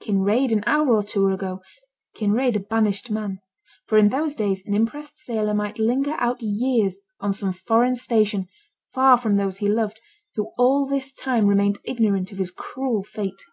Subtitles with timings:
[0.00, 1.60] Kinraid an hour or two ago,
[2.16, 3.42] Kinraid a banished man;
[3.84, 8.48] for in those days, an impressed sailor might linger out years on some foreign station,
[8.94, 10.00] far from those he loved,
[10.36, 13.44] who all this time remained ignorant of his cruel fate.